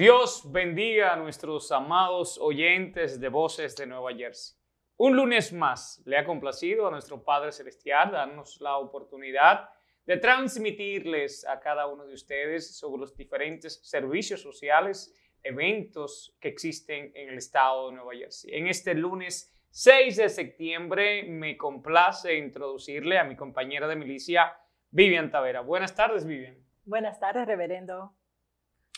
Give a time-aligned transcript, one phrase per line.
[0.00, 4.56] Dios bendiga a nuestros amados oyentes de Voces de Nueva Jersey.
[4.96, 9.68] Un lunes más le ha complacido a nuestro Padre Celestial darnos la oportunidad
[10.06, 17.12] de transmitirles a cada uno de ustedes sobre los diferentes servicios sociales, eventos que existen
[17.14, 18.54] en el estado de Nueva Jersey.
[18.54, 24.56] En este lunes 6 de septiembre me complace introducirle a mi compañera de milicia,
[24.90, 25.60] Vivian Tavera.
[25.60, 26.56] Buenas tardes, Vivian.
[26.86, 28.14] Buenas tardes, reverendo.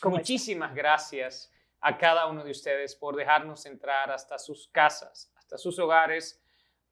[0.05, 5.79] Muchísimas gracias a cada uno de ustedes por dejarnos entrar hasta sus casas, hasta sus
[5.79, 6.43] hogares,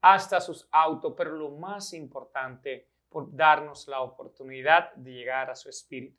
[0.01, 5.69] hasta sus autos, pero lo más importante, por darnos la oportunidad de llegar a su
[5.69, 6.17] espíritu.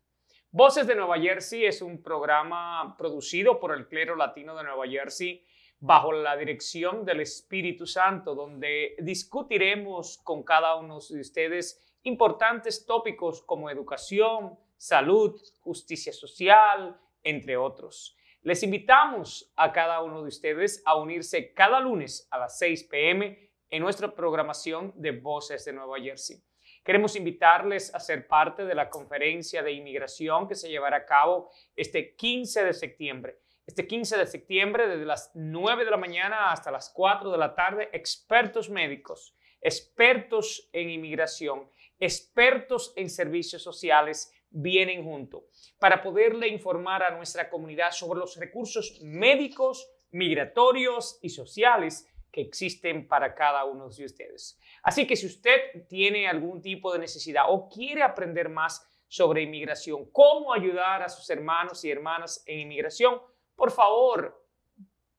[0.51, 5.43] Voces de Nueva Jersey es un programa producido por el clero latino de Nueva Jersey
[5.81, 13.43] bajo la dirección del Espíritu Santo, donde discutiremos con cada uno de ustedes importantes tópicos
[13.43, 18.17] como educación, salud, justicia social, entre otros.
[18.43, 23.49] Les invitamos a cada uno de ustedes a unirse cada lunes a las 6 pm
[23.71, 26.43] en nuestra programación de Voces de Nueva Jersey.
[26.83, 31.53] Queremos invitarles a ser parte de la conferencia de inmigración que se llevará a cabo
[31.77, 33.39] este 15 de septiembre.
[33.65, 37.55] Este 15 de septiembre, desde las 9 de la mañana hasta las 4 de la
[37.55, 47.03] tarde, expertos médicos, expertos en inmigración, expertos en servicios sociales, vienen juntos para poderle informar
[47.03, 53.89] a nuestra comunidad sobre los recursos médicos, migratorios y sociales que existen para cada uno
[53.89, 54.59] de ustedes.
[54.83, 60.11] Así que si usted tiene algún tipo de necesidad o quiere aprender más sobre inmigración,
[60.11, 63.21] cómo ayudar a sus hermanos y hermanas en inmigración,
[63.55, 64.43] por favor,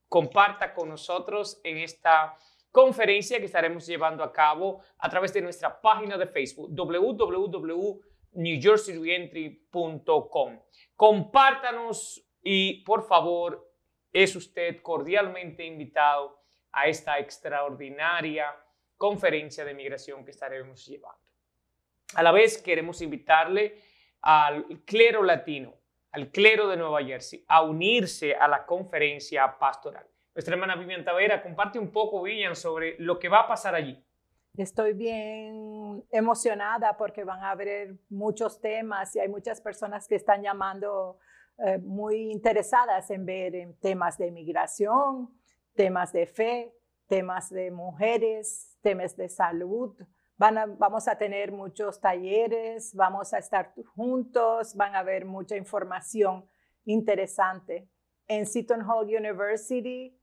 [0.07, 2.35] comparta con nosotros en esta
[2.72, 10.59] conferencia que estaremos llevando a cabo a través de nuestra página de Facebook www newjerseyreentry.com.
[10.95, 13.71] Compártanos y por favor
[14.11, 16.41] es usted cordialmente invitado
[16.72, 18.47] a esta extraordinaria
[18.97, 21.19] conferencia de migración que estaremos llevando.
[22.16, 23.81] A la vez queremos invitarle
[24.22, 25.73] al clero latino,
[26.11, 30.05] al clero de Nueva Jersey, a unirse a la conferencia pastoral.
[30.35, 34.01] Nuestra hermana Vivian Tavera comparte un poco, Vivian, sobre lo que va a pasar allí.
[34.57, 40.41] Estoy bien emocionada porque van a haber muchos temas y hay muchas personas que están
[40.41, 41.17] llamando
[41.57, 45.29] eh, muy interesadas en ver temas de inmigración,
[45.75, 46.73] temas de fe,
[47.07, 49.95] temas de mujeres, temas de salud.
[50.37, 56.45] Van vamos a tener muchos talleres, vamos a estar juntos, van a haber mucha información
[56.85, 57.87] interesante.
[58.27, 60.19] En Seton Hall University,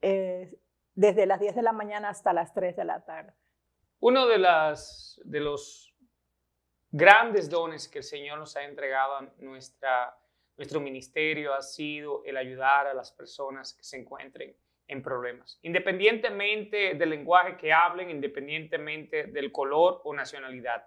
[0.00, 0.58] eh,
[0.94, 3.34] desde las 10 de la mañana hasta las 3 de la tarde.
[4.04, 4.36] Uno de,
[5.38, 5.94] los
[6.90, 9.32] grandes dones que el Señor nos ha entregado a
[10.56, 14.56] nuestro ministerio ha sido el ayudar a las personas que se encuentren
[14.88, 20.84] en problemas, independientemente del lenguaje que hablen, independientemente del color o nacionalidad.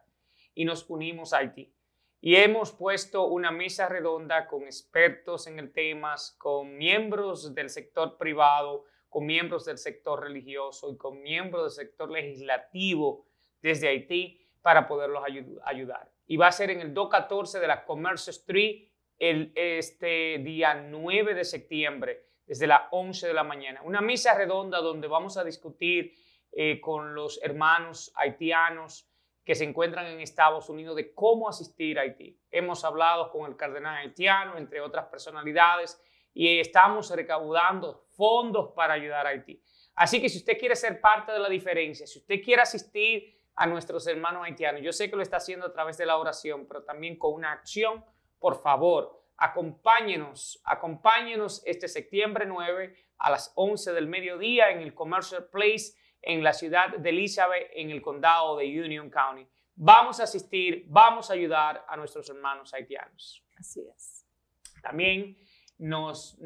[0.53, 1.73] Y nos unimos a Haití.
[2.19, 8.17] Y hemos puesto una mesa redonda con expertos en el tema, con miembros del sector
[8.17, 8.83] privado,
[9.15, 13.25] con miembros del sector religioso y con miembros del sector legislativo
[13.61, 15.23] desde Haití para poderlos
[15.63, 16.11] ayudar.
[16.27, 21.33] Y va a ser en el 214 de la Commerce Street el, este día 9
[21.33, 23.81] de septiembre, desde las 11 de la mañana.
[23.83, 26.13] Una mesa redonda donde vamos a discutir
[26.51, 29.09] eh, con los hermanos haitianos
[29.45, 32.37] que se encuentran en Estados Unidos de cómo asistir a Haití.
[32.51, 36.01] Hemos hablado con el cardenal haitiano, entre otras personalidades,
[36.35, 39.59] y estamos recaudando fondos para ayudar a Haití.
[39.95, 43.65] Así que si usted quiere ser parte de la diferencia, si usted quiere asistir a
[43.65, 46.83] nuestros hermanos haitianos, yo sé que lo está haciendo a través de la oración, pero
[46.83, 48.03] también con una acción,
[48.37, 55.47] por favor, acompáñenos, acompáñenos este septiembre 9 a las 11 del mediodía en el Commercial
[55.49, 59.47] Place en la ciudad de Elizabeth, en el condado de Union County.
[59.75, 63.41] Vamos a asistir, vamos a ayudar a nuestros hermanos haitianos.
[63.57, 64.25] Así es.
[64.81, 65.37] También
[65.77, 66.37] nos,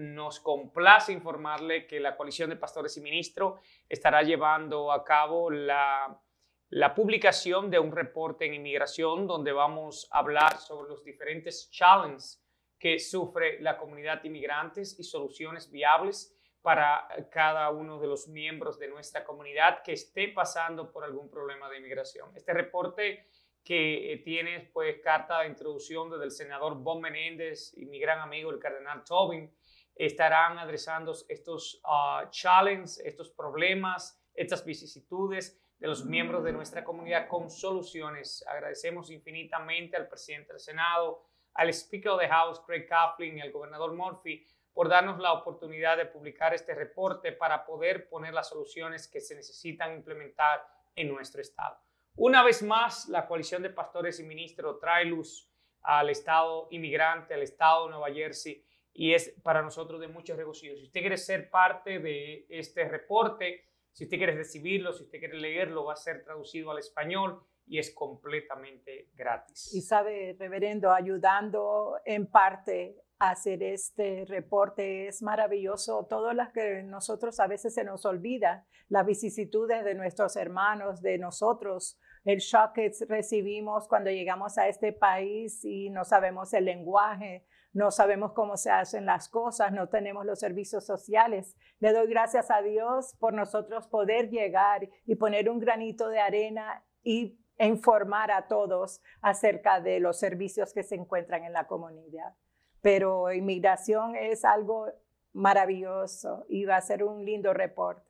[0.41, 6.21] complace informarle que la coalición de pastores y ministros estará llevando a cabo la,
[6.69, 12.43] la publicación de un reporte en inmigración donde vamos a hablar sobre los diferentes challenges
[12.79, 18.79] que sufre la comunidad de inmigrantes y soluciones viables para cada uno de los miembros
[18.79, 22.31] de nuestra comunidad que esté pasando por algún problema de inmigración.
[22.35, 23.27] Este reporte
[23.69, 28.19] que eh, tiene pues carta de introducción desde el senador Bob Menéndez y mi gran
[28.19, 29.55] amigo el cardenal Tobin,
[29.93, 37.27] estarán adresando estos uh, challenges, estos problemas, estas vicisitudes de los miembros de nuestra comunidad
[37.27, 38.43] con soluciones.
[38.47, 43.51] Agradecemos infinitamente al presidente del Senado, al Speaker of the House, Craig Kaplan, y al
[43.51, 49.07] gobernador Murphy por darnos la oportunidad de publicar este reporte para poder poner las soluciones
[49.07, 51.77] que se necesitan implementar en nuestro estado.
[52.15, 55.49] Una vez más, la coalición de pastores y ministros trae luz
[55.81, 58.63] al estado inmigrante, al estado de Nueva Jersey,
[58.93, 60.75] y es para nosotros de mucho regocijo.
[60.75, 65.37] Si usted quiere ser parte de este reporte, si usted quiere recibirlo, si usted quiere
[65.37, 69.73] leerlo, va a ser traducido al español y es completamente gratis.
[69.73, 76.07] Y sabe, reverendo, ayudando en parte hacer este reporte es maravilloso.
[76.09, 81.17] Todo lo que nosotros a veces se nos olvida, las vicisitudes de nuestros hermanos, de
[81.17, 87.45] nosotros, el shock que recibimos cuando llegamos a este país y no sabemos el lenguaje,
[87.73, 91.55] no sabemos cómo se hacen las cosas, no tenemos los servicios sociales.
[91.79, 96.85] Le doy gracias a Dios por nosotros poder llegar y poner un granito de arena
[97.03, 102.33] y informar a todos acerca de los servicios que se encuentran en la comunidad.
[102.81, 104.87] Pero inmigración es algo
[105.33, 108.09] maravilloso y va a ser un lindo reporte.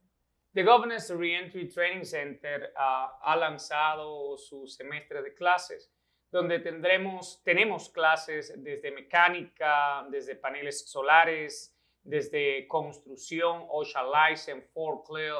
[0.53, 5.91] The Governor's Reentry Training Center uh, ha lanzado su semestre de clases,
[6.31, 15.37] donde tendremos, tenemos clases desde mecánica, desde paneles solares, desde construcción, OSHA License, forklift,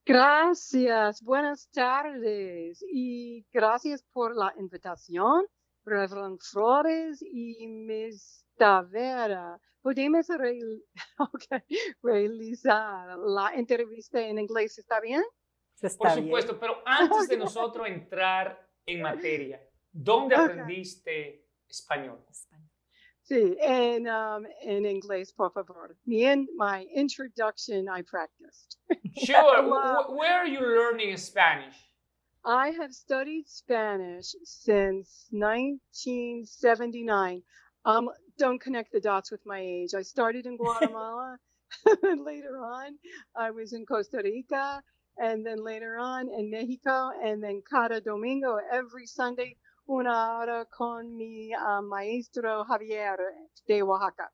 [0.06, 5.46] Gracias, buenas tardes y gracias por la invitación,
[5.86, 9.60] Reverend Flores y Miss Tavera.
[9.82, 10.28] ¿Podemos
[11.20, 11.62] okay.
[12.02, 14.80] realizar la entrevista en inglés?
[14.80, 15.24] ¿Está bien?
[15.82, 19.60] Por supuesto, pero antes de nosotros entrar en materia,
[19.92, 22.24] ¿dónde aprendiste español?
[23.22, 25.96] Sí, en, um, en inglés, por favor.
[26.06, 28.78] Me my introduction, I practiced.
[29.24, 29.62] Sure.
[30.10, 31.76] Where are you learning Spanish?
[32.44, 37.44] I have studied Spanish since 1979.
[37.86, 39.94] Um, don't connect the dots with my age.
[39.94, 41.38] I started in Guatemala.
[42.02, 42.98] And later on,
[43.36, 44.82] I was in Costa Rica
[45.20, 49.56] and then later on in Mexico, and then cada domingo, every Sunday,
[49.90, 53.18] una hora con mi uh, maestro Javier
[53.68, 54.30] de Oaxaca.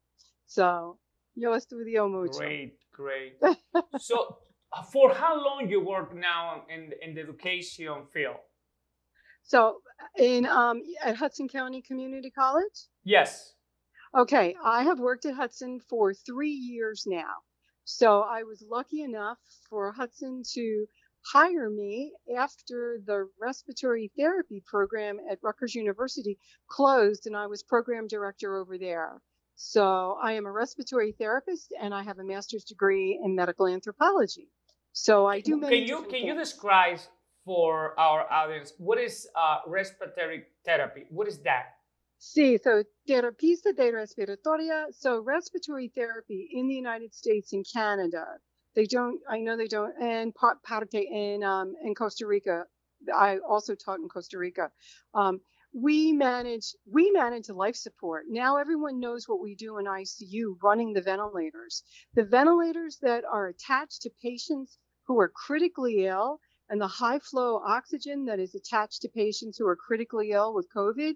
[0.45, 0.99] So,
[1.35, 2.39] yo estudio mucho.
[2.39, 3.33] Great, great.
[3.99, 4.37] so,
[4.91, 8.37] for how long you work now in, in the education field?
[9.43, 9.77] So,
[10.17, 12.87] in um, at Hudson County Community College?
[13.03, 13.53] Yes.
[14.17, 17.33] Okay, I have worked at Hudson for three years now.
[17.85, 19.37] So I was lucky enough
[19.69, 20.85] for Hudson to
[21.31, 26.37] hire me after the respiratory therapy program at Rutgers University
[26.67, 29.21] closed, and I was program director over there.
[29.55, 34.49] So I am a respiratory therapist, and I have a master's degree in medical anthropology.
[34.91, 35.61] So I do.
[35.61, 36.99] Can you can you describe
[37.45, 41.05] for our audience what is uh, respiratory therapy?
[41.09, 41.75] What is that?
[42.19, 48.25] Sí, so terapista de respiratoria, so respiratory therapy in the United States and Canada.
[48.73, 52.65] They don't, I know they don't, and parte in, um, in Costa Rica.
[53.13, 54.71] I also taught in Costa Rica.
[55.13, 55.41] Um,
[55.73, 60.93] we manage we manage life support now everyone knows what we do in icu running
[60.93, 66.87] the ventilators the ventilators that are attached to patients who are critically ill and the
[66.87, 71.15] high flow oxygen that is attached to patients who are critically ill with covid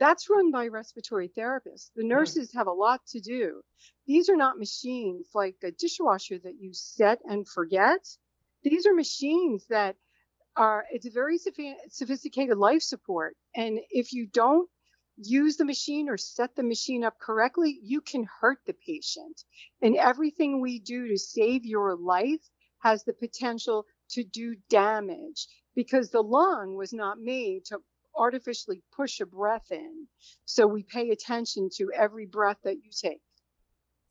[0.00, 1.90] that's run by respiratory therapists.
[1.94, 3.60] The nurses have a lot to do.
[4.06, 8.00] These are not machines like a dishwasher that you set and forget.
[8.64, 9.96] These are machines that
[10.56, 11.38] are, it's a very
[11.90, 13.36] sophisticated life support.
[13.54, 14.68] And if you don't
[15.18, 19.44] use the machine or set the machine up correctly, you can hurt the patient.
[19.82, 22.40] And everything we do to save your life
[22.78, 27.78] has the potential to do damage because the lung was not made to
[28.16, 30.06] artificially push a breath in.
[30.44, 33.20] So we pay attention to every breath that you take.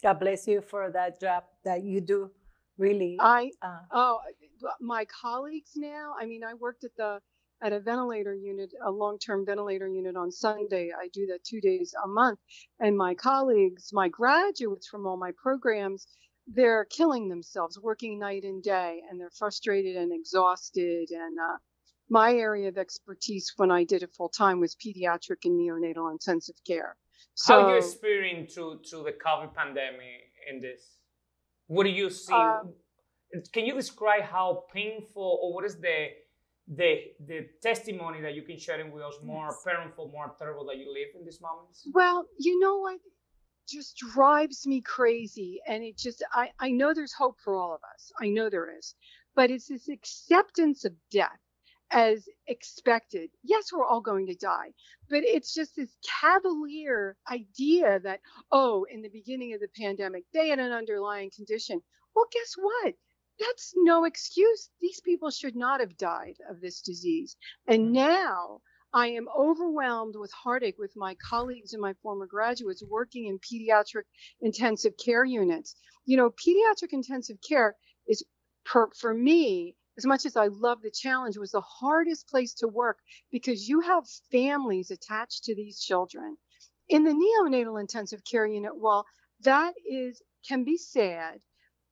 [0.02, 2.32] God bless you for that job that you do.
[2.78, 3.18] Really.
[3.20, 4.20] I uh, oh
[4.80, 6.14] my colleagues now.
[6.18, 7.20] I mean, I worked at the
[7.62, 10.92] at a ventilator unit, a long-term ventilator unit on Sunday.
[10.98, 12.40] I do that two days a month,
[12.80, 16.08] and my colleagues, my graduates from all my programs,
[16.48, 21.10] they're killing themselves, working night and day, and they're frustrated and exhausted.
[21.12, 21.58] And uh,
[22.10, 26.56] my area of expertise when I did it full time was pediatric and neonatal intensive
[26.66, 26.96] care.
[27.34, 30.82] So, How are you experiencing through through the COVID pandemic in this?
[31.68, 32.34] What do you see?
[32.34, 32.74] Um,
[33.54, 36.08] Can you describe how painful or what is the
[36.68, 36.92] the
[37.28, 39.64] the testimony that you can share with us more yes.
[39.66, 41.88] painful, more terrible that you live in these moments?
[41.94, 43.00] Well, you know what
[43.70, 45.62] just drives me crazy.
[45.68, 48.12] And it just I, I know there's hope for all of us.
[48.20, 48.96] I know there is.
[49.36, 51.40] But it's this acceptance of death
[51.92, 53.30] as expected.
[53.44, 54.74] Yes, we're all going to die,
[55.10, 60.50] but it's just this cavalier idea that, oh, in the beginning of the pandemic, they
[60.50, 61.82] had an underlying condition.
[62.16, 62.94] Well, guess what?
[63.40, 64.70] That's no excuse.
[64.82, 67.38] These people should not have died of this disease.
[67.68, 67.94] And mm-hmm.
[67.94, 68.62] now
[68.94, 74.04] I am overwhelmed with heartache with my colleagues and my former graduates working in pediatric
[74.42, 75.76] intensive care units.
[76.06, 77.76] You know, pediatric intensive care
[78.08, 78.24] is,
[78.66, 82.70] per, for me, as much as I love the challenge, was the hardest place to
[82.70, 83.00] work
[83.34, 86.38] because you have families attached to these children.
[86.88, 89.06] In the neonatal intensive care unit, while
[89.42, 91.42] that is can be sad,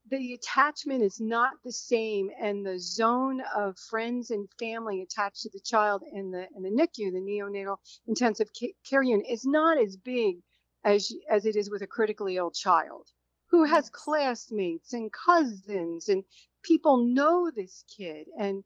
[0.10, 5.50] the attachment is not the same, and the zone of friends and family attached to
[5.50, 7.76] the child in the in the NICU, the neonatal
[8.08, 8.48] intensive
[8.90, 10.38] care unit, is not as big
[10.86, 13.12] as as it is with a critically ill child
[13.50, 16.24] who has classmates and cousins and
[16.68, 18.64] people know this kid and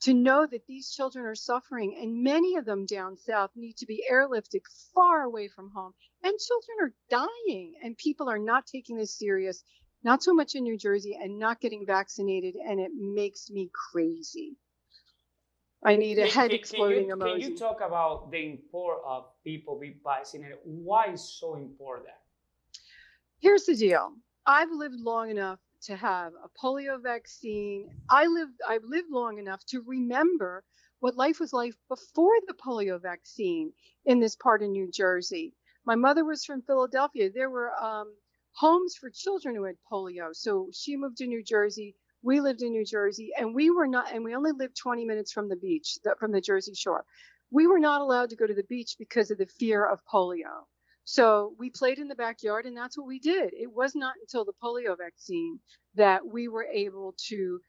[0.00, 3.86] to know that these children are suffering and many of them down south need to
[3.86, 4.60] be airlifted
[4.94, 5.92] far away from home.
[6.22, 9.64] And children are dying and people are not taking this serious
[10.04, 14.56] not so much in new jersey and not getting vaccinated and it makes me crazy.
[15.84, 19.04] I need a head can, exploding can you, emoji can you talk about the importance
[19.06, 20.58] of people being vaccinated?
[20.64, 22.14] Why is so important?
[23.40, 24.12] Here's the deal.
[24.46, 27.90] I've lived long enough to have a polio vaccine.
[28.10, 30.64] I lived I've lived long enough to remember
[31.00, 33.72] what life was like before the polio vaccine
[34.04, 35.54] in this part of New Jersey.
[35.84, 37.30] My mother was from Philadelphia.
[37.30, 38.12] There were um,
[38.52, 40.34] homes for children who had polio.
[40.34, 41.94] So she moved to New Jersey.
[42.22, 45.32] We lived in New Jersey, and we were not, and we only lived 20 minutes
[45.32, 47.04] from the beach, from the Jersey Shore.
[47.50, 50.66] We were not allowed to go to the beach because of the fear of polio.
[51.10, 53.54] So we played in the backyard, and that's what we did.
[53.54, 55.58] It was not until the polio vaccine
[55.94, 57.60] that we were able to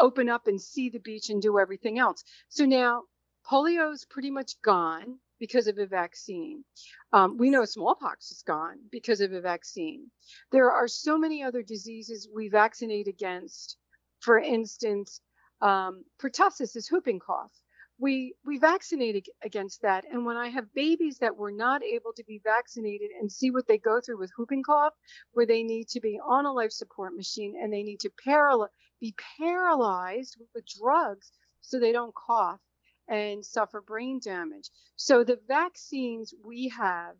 [0.00, 2.24] open up and see the beach and do everything else.
[2.48, 3.04] So now
[3.48, 6.64] polio is pretty much gone because of a vaccine.
[7.12, 10.10] Um, we know smallpox is gone because of a vaccine.
[10.50, 13.76] There are so many other diseases we vaccinate against.
[14.18, 15.20] For instance,
[15.60, 17.52] um, pertussis is whooping cough
[17.98, 22.24] we we vaccinate against that and when i have babies that were not able to
[22.24, 24.94] be vaccinated and see what they go through with whooping cough
[25.32, 28.68] where they need to be on a life support machine and they need to paral-
[29.00, 32.60] be paralyzed with drugs so they don't cough
[33.08, 34.70] and suffer brain damage.
[34.96, 37.16] So the vaccines we have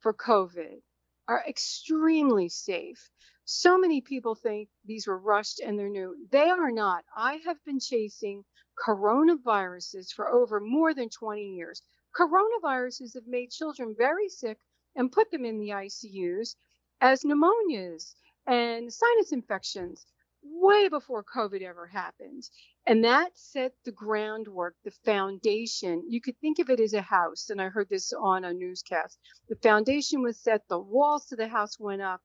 [0.00, 0.80] for covid
[1.28, 3.10] are extremely safe.
[3.44, 6.16] So many people think these were rushed and they're new.
[6.30, 7.04] They are not.
[7.16, 8.44] I have been chasing
[8.86, 11.82] coronaviruses for over more than 20 years.
[12.18, 14.58] Coronaviruses have made children very sick
[14.96, 16.56] and put them in the ICUs
[17.00, 18.14] as pneumonias
[18.46, 20.06] and sinus infections
[20.42, 22.48] way before COVID ever happened.
[22.86, 26.04] And that set the groundwork, the foundation.
[26.08, 27.50] You could think of it as a house.
[27.50, 29.18] And I heard this on a newscast.
[29.48, 32.22] The foundation was set, the walls to the house went up.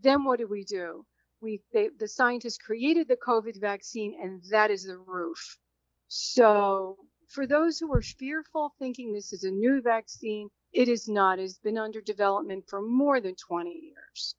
[0.00, 1.04] Then what did we do?
[1.40, 5.58] We, they, the scientists created the COVID vaccine, and that is the roof.
[6.08, 6.96] So,
[7.28, 11.38] for those who are fearful, thinking this is a new vaccine, it is not.
[11.38, 14.34] It's been under development for more than 20 years.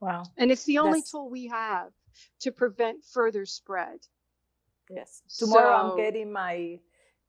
[0.00, 0.24] Wow.
[0.36, 1.10] And it's the only That's...
[1.10, 1.90] tool we have
[2.40, 3.98] to prevent further spread.
[4.90, 5.22] Yes.
[5.38, 5.90] Tomorrow so...
[5.92, 6.78] I'm getting my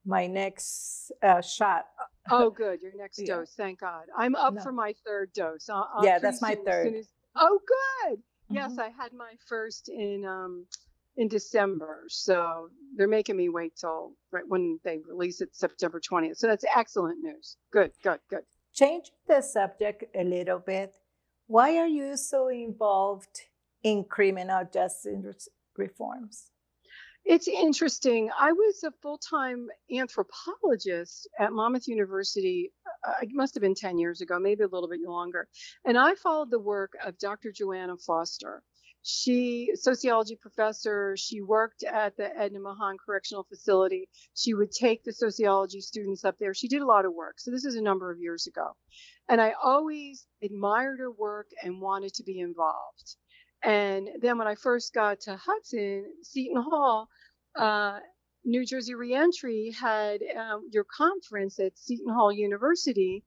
[0.05, 1.85] my next uh, shot.
[2.29, 2.81] oh, good.
[2.81, 3.35] Your next yeah.
[3.35, 3.53] dose.
[3.55, 4.03] Thank God.
[4.17, 4.61] I'm up no.
[4.61, 5.69] for my third dose.
[5.69, 6.93] I'll, I'll yeah, that's my third.
[6.93, 8.17] As, oh, good.
[8.17, 8.55] Mm-hmm.
[8.55, 10.65] Yes, I had my first in um,
[11.17, 12.03] in December.
[12.08, 16.38] So they're making me wait till right when they release it September 20th.
[16.38, 17.58] So that's excellent news.
[17.72, 18.43] Good, good, good.
[18.74, 20.93] Change the subject a little bit.
[21.48, 23.41] Why are you so involved
[23.84, 26.50] in criminal justice reforms?
[27.25, 28.29] It's interesting.
[28.38, 32.72] I was a full time anthropologist at Monmouth University,
[33.08, 35.48] uh, it must have been 10 years ago, maybe a little bit longer.
[35.86, 37.51] And I followed the work of Dr.
[37.51, 38.63] Joanna Foster.
[39.03, 44.07] She, sociology professor, she worked at the Edna Mahan Correctional Facility.
[44.33, 46.53] She would take the sociology students up there.
[46.53, 47.39] She did a lot of work.
[47.39, 48.77] So this is a number of years ago.
[49.27, 53.17] And I always admired her work and wanted to be involved.
[53.62, 57.07] And then when I first got to Hudson, Seton Hall,
[57.57, 58.00] uh,
[58.45, 63.24] New Jersey Reentry had um, your conference at Seton Hall University.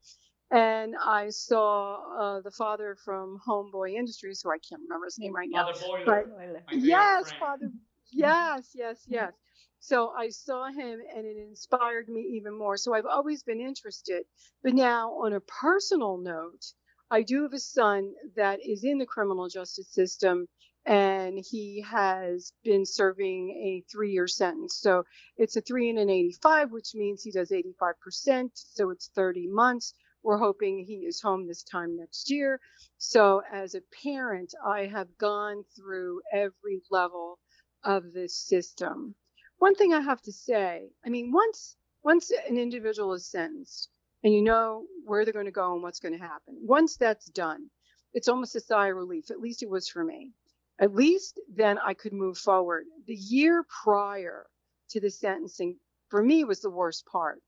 [0.51, 5.35] And I saw uh, the father from Homeboy Industries, who I can't remember his name
[5.35, 5.73] right now.
[5.73, 6.63] Father But Boiler.
[6.73, 7.41] yes, friend.
[7.41, 7.71] Father.
[8.13, 9.33] Yes, yes, yes.
[9.81, 12.77] So I saw him and it inspired me even more.
[12.77, 14.23] So I've always been interested.
[14.63, 16.65] But now, on a personal note,
[17.11, 20.47] I do have a son that is in the criminal justice system
[20.87, 24.77] and he has been serving a three year sentence.
[24.77, 25.05] So
[25.37, 28.51] it's a three and an 85, which means he does 85%.
[28.55, 29.95] So it's 30 months.
[30.23, 32.61] We're hoping he is home this time next year.
[32.99, 37.39] So as a parent, I have gone through every level
[37.85, 39.15] of this system.
[39.59, 43.89] One thing I have to say, I mean, once once an individual is sentenced
[44.23, 47.27] and you know where they're going to go and what's going to happen, once that's
[47.27, 47.69] done,
[48.15, 49.31] it's almost a sigh of relief.
[49.31, 50.33] At least it was for me.
[50.79, 52.85] At least then I could move forward.
[53.07, 54.47] The year prior
[54.91, 55.79] to the sentencing,
[56.11, 57.41] for me, was the worst part.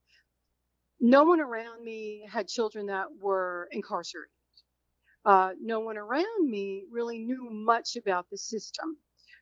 [1.00, 4.30] No one around me had children that were incarcerated.
[5.24, 8.96] Uh, no one around me really knew much about the system.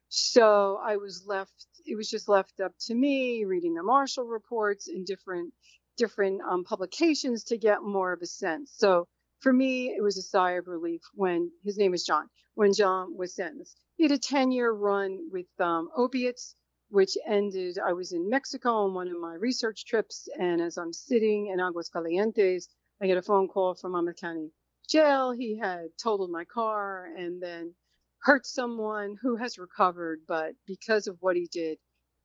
[0.08, 4.88] So I was left, it was just left up to me reading the Marshall reports
[4.88, 5.52] and different
[5.96, 8.72] different um, publications to get more of a sense.
[8.76, 9.08] So
[9.40, 13.16] for me, it was a sigh of relief when his name is John, when John
[13.16, 13.80] was sentenced.
[13.96, 16.54] He had a 10 year run with um, opiates,
[16.96, 17.78] which ended.
[17.78, 21.58] I was in Mexico on one of my research trips, and as I'm sitting in
[21.58, 22.68] Aguascalientes,
[23.02, 24.50] I get a phone call from Monmouth County
[24.88, 25.30] Jail.
[25.32, 27.74] He had totaled my car and then
[28.20, 31.76] hurt someone who has recovered, but because of what he did,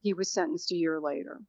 [0.04, 1.42] he was sentenced a year later.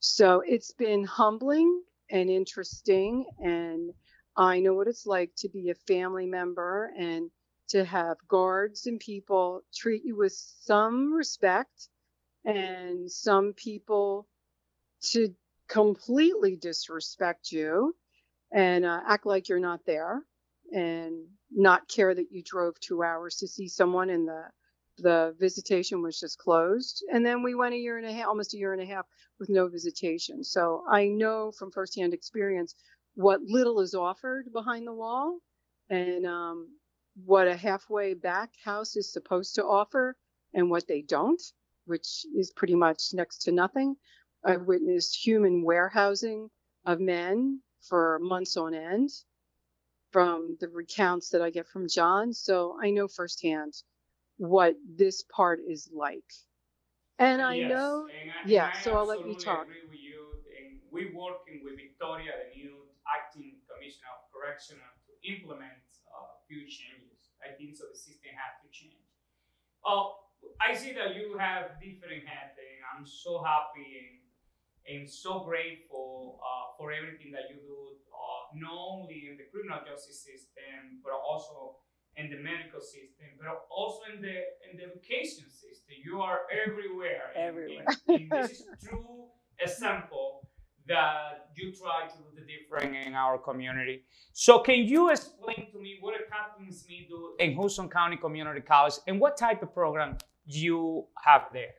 [0.00, 3.94] So it's been humbling and interesting, and
[4.36, 7.30] I know what it's like to be a family member and
[7.68, 11.88] to have guards and people treat you with some respect,
[12.44, 14.26] and some people
[15.00, 15.34] to
[15.68, 17.94] completely disrespect you
[18.52, 20.22] and uh, act like you're not there
[20.72, 24.44] and not care that you drove two hours to see someone and the
[25.00, 27.04] the visitation was just closed.
[27.12, 29.06] And then we went a year and a half almost a year and a half
[29.38, 30.42] with no visitation.
[30.42, 32.74] So i know from firsthand experience
[33.14, 35.38] what little is offered behind the wall
[35.90, 36.68] and um,
[37.24, 40.16] what a halfway back house is supposed to offer
[40.54, 41.42] and what they don't
[41.88, 43.96] which is pretty much next to nothing
[44.44, 46.50] i've witnessed human warehousing
[46.86, 49.10] of men for months on end
[50.12, 52.32] from the recounts that I get from John.
[52.32, 53.74] So I know firsthand
[54.38, 56.24] what this part is like.
[57.18, 59.66] And I Yes, know, and I- yeah, I so I'll let you talk.
[59.66, 60.44] agree with you.
[60.58, 66.38] And we're working with Victoria, the new acting commissioner of correction, to implement uh, a
[66.48, 67.18] few changes.
[67.44, 67.84] I think so.
[67.90, 68.94] The system has to change.
[69.84, 70.27] Oh,
[70.60, 74.18] I see that you have different hats, and I'm so happy and,
[74.90, 77.78] and so grateful uh, for everything that you do,
[78.10, 81.78] uh, not only in the criminal justice system, but also
[82.16, 85.94] in the medical system, but also in the in the education system.
[86.04, 87.30] You are everywhere.
[87.36, 87.86] Everywhere.
[88.08, 90.48] And, and this is true example
[90.86, 94.04] that you try to do the different in our community.
[94.32, 98.60] So can you explain to me what a Captain Smith do in Hudson County Community
[98.60, 100.16] College and what type of program
[100.48, 101.74] you have there?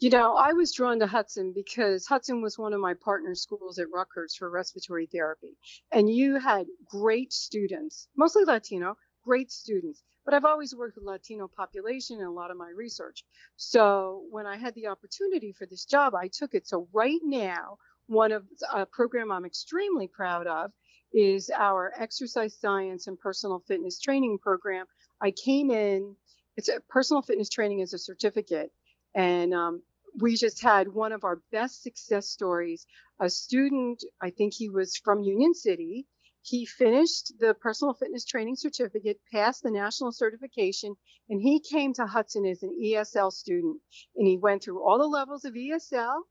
[0.00, 3.78] You know, I was drawn to Hudson because Hudson was one of my partner schools
[3.78, 5.58] at Rutgers for respiratory therapy.
[5.92, 10.02] And you had great students, mostly Latino, great students.
[10.24, 13.24] But I've always worked with Latino population in a lot of my research.
[13.56, 16.66] So when I had the opportunity for this job, I took it.
[16.66, 20.72] So right now, one of a program I'm extremely proud of
[21.12, 24.86] is our exercise science and personal fitness training program.
[25.20, 26.16] I came in,
[26.56, 28.70] it's a personal fitness training as a certificate.
[29.14, 29.82] And um,
[30.20, 32.86] we just had one of our best success stories.
[33.20, 36.06] A student, I think he was from Union City,
[36.42, 40.96] He finished the personal fitness training certificate, passed the national certification,
[41.28, 43.80] and he came to Hudson as an ESL student.
[44.16, 46.22] And he went through all the levels of ESL,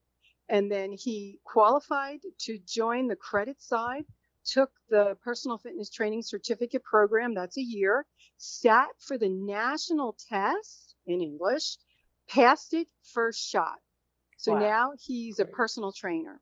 [0.50, 4.06] and then he qualified to join the credit side,
[4.54, 8.06] took the personal fitness training certificate program, that's a year,
[8.38, 11.78] sat for the national test in English,
[12.28, 13.78] passed it first shot.
[14.38, 14.60] So Wow.
[14.60, 16.42] now he's a personal trainer.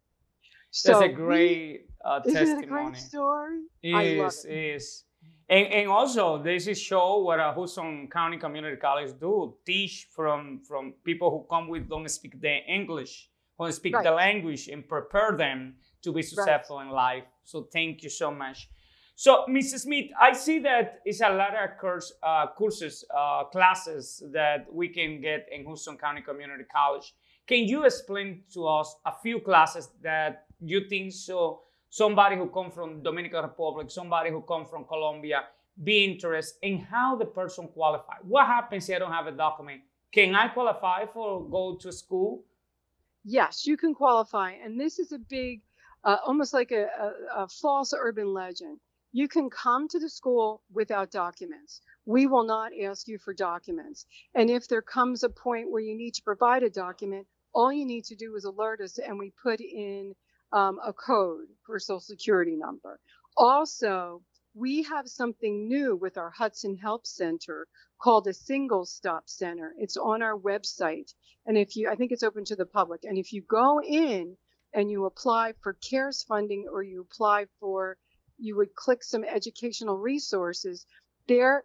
[0.86, 2.66] That's a great uh, isn't it testimony.
[2.66, 3.60] a great story?
[3.94, 4.52] I love Is it.
[4.52, 5.04] is
[5.50, 10.62] and, and also this is show what uh, Hudson County Community College do teach from
[10.68, 14.04] from people who come with don't speak the English who speak Right.
[14.04, 15.76] the language and prepare them
[16.08, 17.26] to be successful in life.
[17.44, 18.70] So thank you so much.
[19.16, 19.80] So Mrs.
[19.82, 24.88] Smith, I see that it's a lot of course, uh, courses, uh, classes that we
[24.90, 27.14] can get in Hudson County Community College.
[27.48, 32.72] Can you explain to us a few classes that you think so somebody who come
[32.72, 35.40] from Dominican Republic, somebody who come from Colombia,
[35.84, 38.18] be interested in how the person qualify?
[38.22, 39.82] What happens if I don't have a document?
[40.14, 42.44] Can I qualify for go to school?
[43.30, 44.52] Yes, you can qualify.
[44.64, 45.62] And this is a big,
[46.04, 48.80] uh, almost like a, a, a false urban legend.
[49.14, 51.82] You can come to the school without documents.
[52.06, 54.06] We will not ask you for documents.
[54.36, 57.86] And if there comes a point where you need to provide a document, all you
[57.86, 60.14] need to do is alert us and we put in
[60.52, 63.00] um, a code for a social security number.
[63.36, 64.22] Also,
[64.54, 67.68] we have something new with our Hudson Help Center
[68.02, 69.74] called a single stop center.
[69.78, 71.14] It's on our website.
[71.46, 73.02] And if you, I think it's open to the public.
[73.04, 74.36] And if you go in
[74.74, 77.98] and you apply for CARES funding or you apply for,
[78.38, 80.86] you would click some educational resources,
[81.28, 81.64] there,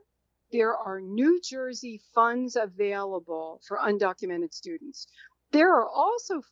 [0.51, 5.07] there are New Jersey funds available for undocumented students.
[5.51, 6.43] There are also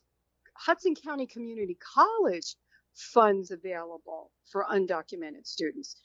[0.55, 2.55] Hudson County Community College
[2.93, 5.95] funds available for undocumented students.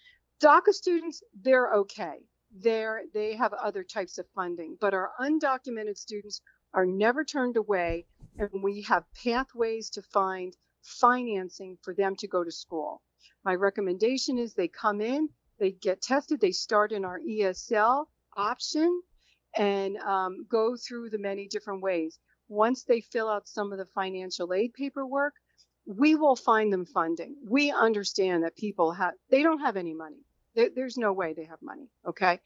[0.41, 2.19] DACA students, they're okay.
[2.59, 6.41] They're, they have other types of funding, but our undocumented students
[6.77, 8.07] are never turned away,
[8.39, 13.03] and we have pathways to find financing for them to go to school.
[13.45, 18.05] My recommendation is they come in, they get tested, they start in our ESL
[18.37, 19.03] option,
[19.57, 22.19] and um, go through the many different ways.
[22.49, 25.33] Once they fill out some of the financial aid paperwork,
[25.87, 27.37] we will find them funding.
[27.49, 30.27] We understand that people have, they don't have any money.
[30.55, 31.89] There, there's no way they have money.
[32.07, 32.39] Okay.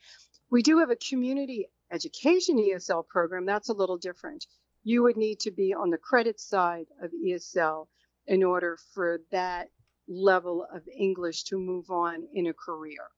[0.50, 3.46] We do have a community education ESL program.
[3.46, 4.46] That's a little different.
[4.82, 7.86] You would need to be on the credit side of ESL
[8.26, 9.68] in order for that
[10.08, 13.08] level of English to move on in a career.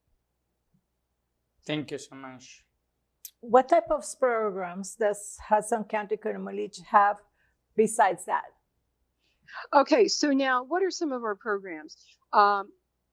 [1.67, 2.65] Thank you so much.
[3.41, 7.17] What type of programs does Hudson County College have
[7.77, 8.45] besides that?
[9.73, 11.97] Okay, so now what are some of our programs?
[12.33, 12.69] Um,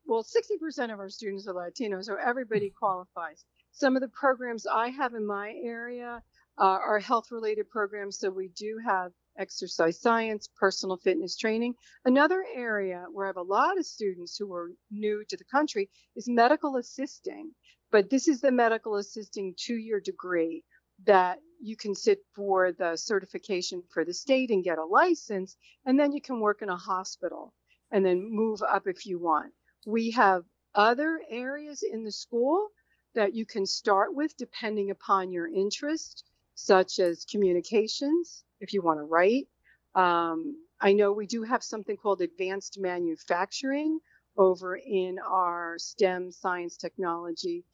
[0.05, 3.43] well, 60% of our students are Latino, so everybody qualifies.
[3.71, 6.21] Some of the programs I have in my area
[6.57, 8.19] uh, are health related programs.
[8.19, 11.75] So we do have exercise science, personal fitness training.
[12.03, 15.89] Another area where I have a lot of students who are new to the country
[16.15, 17.51] is medical assisting.
[17.91, 20.63] But this is the medical assisting two year degree
[21.05, 25.55] that you can sit for the certification for the state and get a license,
[25.85, 27.53] and then you can work in a hospital
[27.91, 29.53] and then move up if you want.
[29.85, 30.43] We have
[30.75, 32.67] other areas in the school
[33.15, 38.99] that you can start with depending upon your interest, such as communications, if you want
[38.99, 39.47] to write.
[39.95, 43.99] Um, I know we do have something called advanced manufacturing
[44.37, 47.65] over in our STEM science technology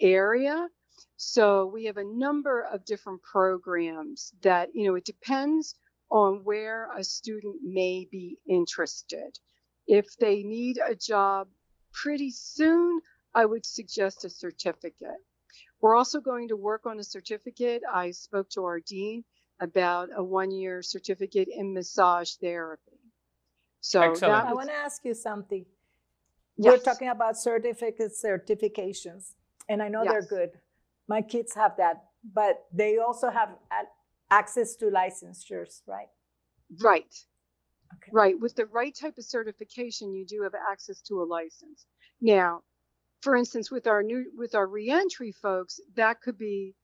[0.00, 0.68] area.
[1.16, 5.74] So we have a number of different programs that, you know, it depends
[6.10, 9.38] on where a student may be interested.
[9.86, 11.48] If they need a job
[11.92, 13.00] pretty soon,
[13.34, 15.20] I would suggest a certificate.
[15.80, 17.82] We're also going to work on a certificate.
[17.92, 19.24] I spoke to our dean
[19.60, 22.98] about a one year certificate in massage therapy.
[23.80, 24.44] So Excellent.
[24.44, 25.66] that I want to ask you something.
[26.56, 29.32] We're talking about certificates, certifications,
[29.68, 30.50] and I know they're good.
[31.08, 33.50] My kids have that, but they also have
[34.30, 36.08] access to licensures, right?
[36.80, 37.14] Right.
[37.94, 38.10] Okay.
[38.12, 38.40] Right.
[38.40, 41.86] With the right type of certification, you do have access to a license.
[42.20, 42.62] Now,
[43.24, 46.74] for instance, with our new with our reentry folks, that could be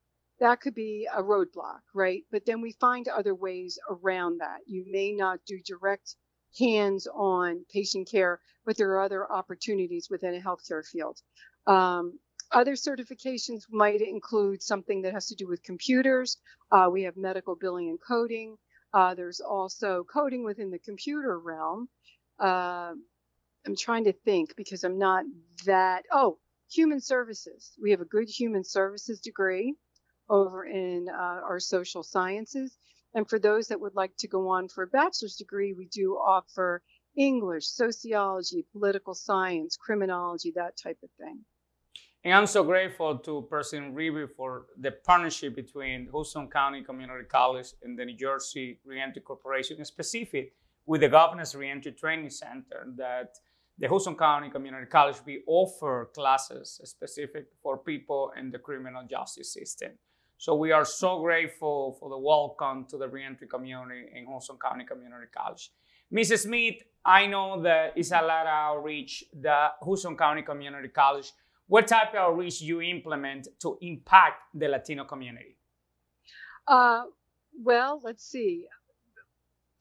[0.41, 2.23] that could be a roadblock, right?
[2.33, 4.61] But then we find other ways around that.
[4.67, 6.17] You may not do direct
[6.59, 11.21] hands-on patient care, but there are other opportunities within a healthcare field.
[11.67, 12.19] Um,
[12.51, 16.39] other certifications might include something that has to do with computers.
[16.73, 18.57] Uh, we have medical billing and coding.
[18.95, 21.89] Uh, there's also coding within the computer realm.
[22.39, 22.95] Uh,
[23.67, 25.25] I'm trying to think because I'm not
[25.67, 26.05] that.
[26.13, 26.39] Oh,
[26.71, 27.73] human services.
[27.81, 29.75] We have a good human services degree
[30.29, 32.77] over in uh, our social sciences.
[33.15, 36.15] And for those that would like to go on for a bachelor's degree, we do
[36.15, 36.83] offer
[37.17, 41.41] English, sociology, political science, criminology, that type of thing.
[42.23, 47.69] And I'm so grateful to President Reber for the partnership between Hudson County Community College
[47.83, 50.53] and the New Jersey Reentry Corporation, in specific
[50.87, 53.39] with the Governor's Reentry Training Center that
[53.81, 59.55] the Hudson County Community College, we offer classes specific for people in the criminal justice
[59.55, 59.93] system.
[60.37, 64.85] So we are so grateful for the welcome to the reentry community in Hudson County
[64.85, 65.71] Community College.
[66.15, 66.41] Mrs.
[66.41, 71.33] Smith, I know that it's a lot of outreach, the Hudson County Community College.
[71.67, 75.57] What type of outreach you implement to impact the Latino community?
[76.69, 77.05] Uh,
[77.63, 78.67] well, let's see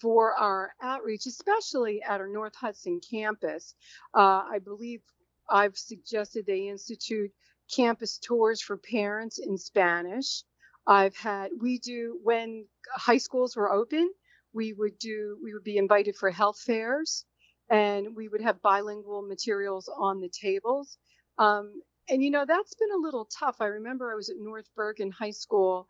[0.01, 3.75] for our outreach, especially at our North Hudson campus.
[4.13, 5.01] Uh, I believe
[5.49, 7.31] I've suggested they institute
[7.73, 10.43] campus tours for parents in Spanish.
[10.87, 14.11] I've had, we do, when high schools were open,
[14.53, 17.25] we would do, we would be invited for health fairs
[17.69, 20.97] and we would have bilingual materials on the tables.
[21.37, 23.57] Um, and you know, that's been a little tough.
[23.59, 25.87] I remember I was at North Bergen High School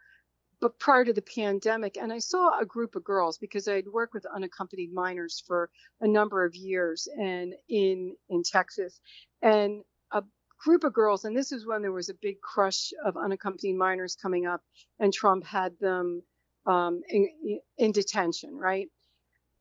[0.61, 4.13] but prior to the pandemic, and I saw a group of girls because I'd worked
[4.13, 5.69] with unaccompanied minors for
[6.01, 8.99] a number of years and in in Texas,
[9.41, 10.23] and a
[10.59, 14.17] group of girls, and this is when there was a big crush of unaccompanied minors
[14.21, 14.61] coming up,
[14.99, 16.23] and Trump had them
[16.65, 18.89] um, in, in detention, right?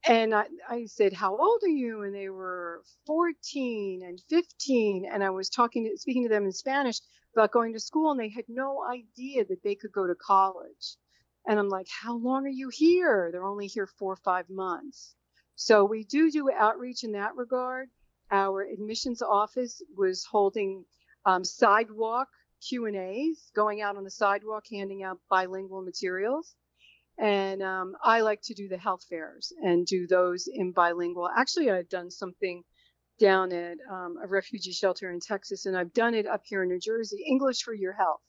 [0.07, 5.23] And I, I said, "How old are you?" And they were 14 and 15, and
[5.23, 6.99] I was talking to, speaking to them in Spanish
[7.35, 10.97] about going to school and they had no idea that they could go to college.
[11.47, 13.29] And I'm like, how long are you here?
[13.31, 15.15] They're only here four or five months.
[15.55, 17.89] So we do do outreach in that regard.
[18.31, 20.85] Our admissions office was holding
[21.25, 22.27] um, sidewalk
[22.61, 26.55] Q and A's, going out on the sidewalk, handing out bilingual materials.
[27.17, 31.29] And um, I like to do the health fairs and do those in bilingual.
[31.29, 32.63] Actually, I've done something
[33.19, 36.69] down at um, a refugee shelter in Texas, and I've done it up here in
[36.69, 37.23] New Jersey.
[37.27, 38.21] English for your health.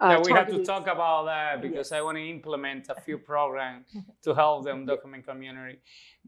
[0.00, 1.92] Uh, yeah, we have to talk about that because yes.
[1.92, 3.86] I want to implement a few programs
[4.24, 5.78] to help the undocumented community.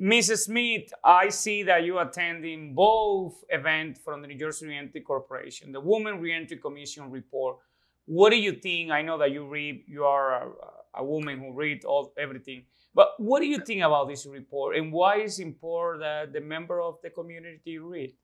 [0.00, 0.44] Mrs.
[0.44, 5.80] Smith, I see that you attending both events from the New Jersey Reentry Corporation, the
[5.80, 7.56] Women Reentry Commission report.
[8.04, 8.90] What do you think?
[8.90, 10.50] I know that you read, you are a,
[10.96, 12.64] a woman who read all everything.
[12.94, 16.40] But what do you think about this report and why is it important that the
[16.40, 18.14] member of the community read?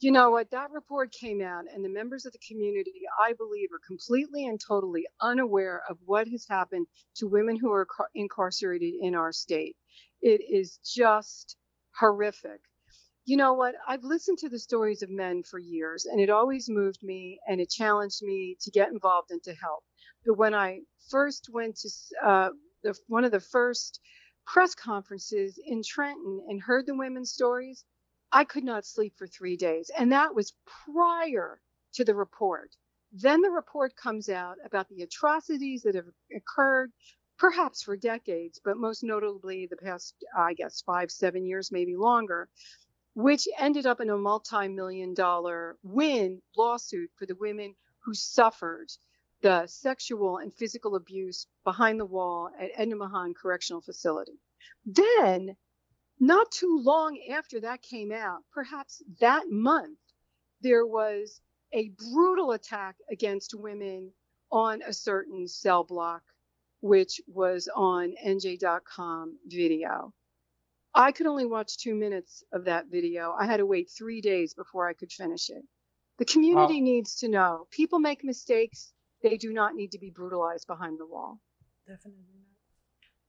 [0.00, 0.50] You know what?
[0.50, 4.60] That report came out, and the members of the community, I believe, are completely and
[4.60, 9.74] totally unaware of what has happened to women who are incarcerated in our state.
[10.20, 11.56] It is just
[11.98, 12.60] horrific.
[13.24, 13.74] You know what?
[13.88, 17.58] I've listened to the stories of men for years, and it always moved me and
[17.58, 19.82] it challenged me to get involved and to help.
[20.26, 21.88] But when I first went to
[22.22, 22.50] uh,
[22.86, 24.00] the one of the first
[24.46, 27.84] press conferences in Trenton and heard the women's stories,
[28.32, 29.90] I could not sleep for three days.
[29.98, 31.60] And that was prior
[31.94, 32.76] to the report.
[33.12, 36.92] Then the report comes out about the atrocities that have occurred,
[37.38, 42.48] perhaps for decades, but most notably the past, I guess, five, seven years, maybe longer,
[43.14, 48.88] which ended up in a multi million dollar win lawsuit for the women who suffered
[49.46, 54.40] the sexual and physical abuse behind the wall at Edna Mahan Correctional Facility.
[54.84, 55.56] Then,
[56.18, 60.00] not too long after that came out, perhaps that month,
[60.62, 61.40] there was
[61.72, 64.10] a brutal attack against women
[64.50, 66.24] on a certain cell block,
[66.80, 70.12] which was on NJ.com video.
[70.92, 73.32] I could only watch two minutes of that video.
[73.38, 75.62] I had to wait three days before I could finish it.
[76.18, 76.84] The community wow.
[76.84, 78.92] needs to know people make mistakes
[79.26, 81.40] they do not need to be brutalized behind the wall.
[81.86, 82.46] Definitely not.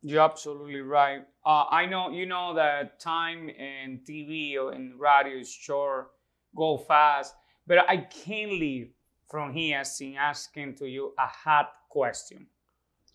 [0.03, 1.21] You're absolutely right.
[1.43, 6.11] Uh, I know you know that time and TV or in radio is short,
[6.55, 7.33] go fast,
[7.65, 8.91] but I can't leave
[9.27, 12.45] from here sin asking to you a hot question.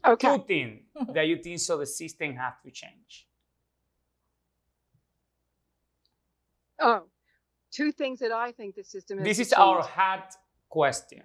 [0.05, 0.39] Okay.
[0.39, 0.81] Two things
[1.15, 3.29] that you think so the system has to change.
[6.81, 7.03] Oh,
[7.71, 9.23] two things that I think the system.
[9.23, 9.61] This is change.
[9.61, 10.35] our hot
[10.69, 11.23] question.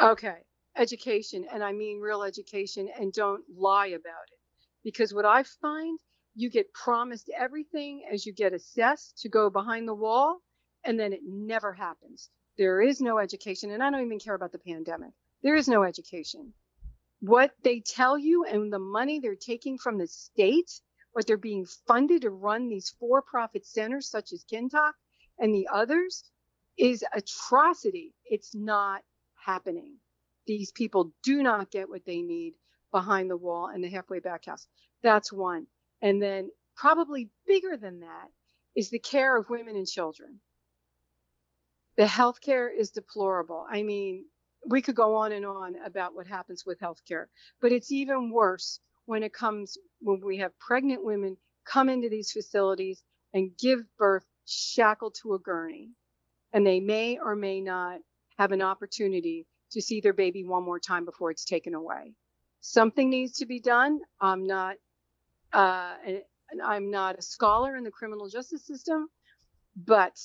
[0.00, 0.44] Okay
[0.76, 4.38] education, and I mean real education, and don't lie about it.
[4.82, 5.98] Because what I find,
[6.34, 10.40] you get promised everything as you get assessed to go behind the wall,
[10.84, 12.28] and then it never happens.
[12.58, 15.10] There is no education, and I don't even care about the pandemic.
[15.42, 16.52] There is no education.
[17.20, 20.80] What they tell you and the money they're taking from the state,
[21.12, 24.94] what they're being funded to run these for profit centers such as Kintock,
[25.38, 26.24] and the others
[26.76, 28.12] is atrocity.
[28.24, 29.02] It's not
[29.34, 29.96] happening.
[30.46, 32.54] These people do not get what they need
[32.92, 34.66] behind the wall and the halfway back house.
[35.02, 35.66] That's one.
[36.02, 38.28] And then, probably bigger than that,
[38.76, 40.40] is the care of women and children.
[41.96, 43.66] The healthcare is deplorable.
[43.70, 44.26] I mean,
[44.66, 47.26] we could go on and on about what happens with healthcare,
[47.60, 52.32] but it's even worse when it comes when we have pregnant women come into these
[52.32, 53.02] facilities
[53.32, 55.90] and give birth shackled to a gurney.
[56.52, 58.00] And they may or may not
[58.38, 62.14] have an opportunity to see their baby one more time before it's taken away.
[62.60, 64.00] Something needs to be done.
[64.20, 64.76] I'm not
[65.52, 65.94] uh,
[66.64, 69.08] I'm not a scholar in the criminal justice system,
[69.76, 70.16] but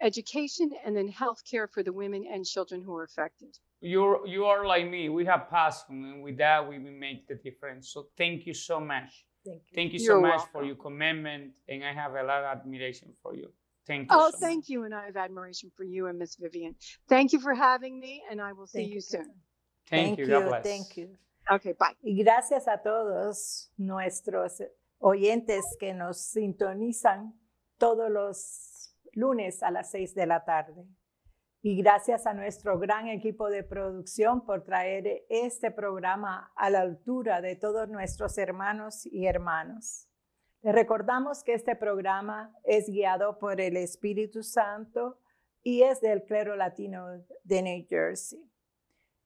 [0.00, 3.56] education and then health care for the women and children who are affected.
[3.80, 5.08] You're you are like me.
[5.10, 7.90] We have passion, and with that, we make the difference.
[7.92, 9.26] So thank you so much.
[9.44, 9.74] Thank you.
[9.74, 10.52] Thank you so You're much welcome.
[10.52, 13.50] for your commitment, and I have a lot of admiration for you.
[13.86, 14.16] Thank you.
[14.18, 14.68] Oh, so thank much.
[14.70, 16.74] you, and I have admiration for you and Miss Vivian.
[17.08, 19.30] Thank you for having me, and I will see Thank you you, soon.
[19.88, 20.26] Thank, you.
[20.26, 20.62] God bless.
[20.64, 21.08] Thank you.
[21.50, 21.94] Okay, bye.
[22.02, 24.62] Y gracias a todos nuestros
[24.98, 27.34] oyentes que nos sintonizan
[27.78, 30.86] todos los lunes a las seis de la tarde.
[31.60, 37.40] Y gracias a nuestro gran equipo de producción por traer este programa a la altura
[37.40, 40.08] de todos nuestros hermanos y hermanas.
[40.72, 45.18] Recordamos que este programa es guiado por el Espíritu Santo
[45.62, 47.06] y es del clero latino
[47.42, 48.50] de New Jersey.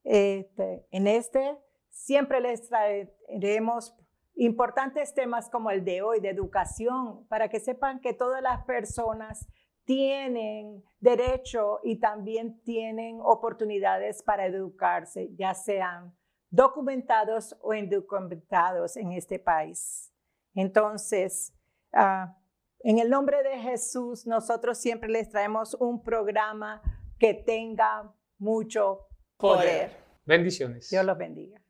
[0.03, 1.57] Este, en este
[1.90, 3.94] siempre les traeremos
[4.35, 9.46] importantes temas como el de hoy, de educación, para que sepan que todas las personas
[9.85, 16.16] tienen derecho y también tienen oportunidades para educarse, ya sean
[16.51, 20.12] documentados o indocumentados en este país.
[20.54, 21.52] Entonces,
[21.92, 22.37] ah,
[22.80, 26.82] en el nombre de Jesús, nosotros siempre les traemos un programa
[27.18, 29.90] que tenga mucho poder.
[30.24, 30.90] Bendiciones.
[30.90, 31.61] Dios los bendiga.